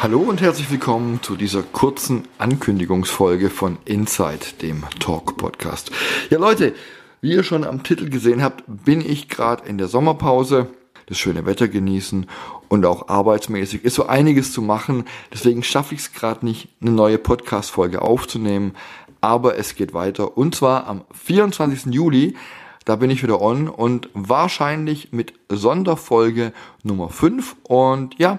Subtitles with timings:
[0.00, 5.90] Hallo und herzlich willkommen zu dieser kurzen Ankündigungsfolge von Inside, dem Talk Podcast.
[6.30, 6.72] Ja Leute,
[7.20, 10.68] wie ihr schon am Titel gesehen habt, bin ich gerade in der Sommerpause,
[11.06, 12.26] das schöne Wetter genießen
[12.68, 15.04] und auch arbeitsmäßig ist so einiges zu machen.
[15.32, 18.76] Deswegen schaffe ich es gerade nicht, eine neue Podcast-Folge aufzunehmen,
[19.20, 21.92] aber es geht weiter und zwar am 24.
[21.92, 22.36] Juli.
[22.84, 26.52] Da bin ich wieder on und wahrscheinlich mit Sonderfolge
[26.84, 28.38] Nummer 5 und ja,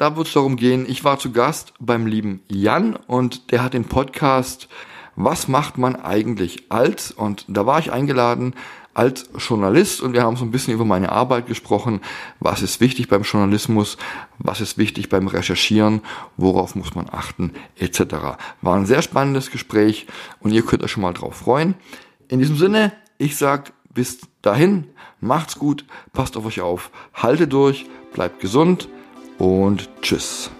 [0.00, 3.74] da wird es darum gehen, ich war zu Gast beim lieben Jan und der hat
[3.74, 4.66] den Podcast
[5.14, 7.10] Was macht man eigentlich als?
[7.10, 8.54] Und da war ich eingeladen
[8.94, 12.00] als Journalist und wir haben so ein bisschen über meine Arbeit gesprochen.
[12.38, 13.98] Was ist wichtig beim Journalismus?
[14.38, 16.00] Was ist wichtig beim Recherchieren?
[16.38, 17.52] Worauf muss man achten?
[17.76, 18.00] Etc.
[18.62, 20.06] War ein sehr spannendes Gespräch
[20.40, 21.74] und ihr könnt euch schon mal drauf freuen.
[22.28, 24.86] In diesem Sinne, ich sag bis dahin,
[25.20, 28.88] macht's gut, passt auf euch auf, haltet durch, bleibt gesund
[29.40, 30.50] und tschüss.